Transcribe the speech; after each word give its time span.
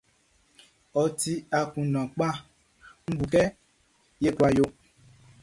Ôti 1.01 1.31
akunndan 1.57 2.07
kpa, 2.13 2.29
Nʼbu 3.09 3.25
kɛ 3.33 3.41
ye 4.23 4.29
kula 4.35 4.49
yo. 4.57 4.65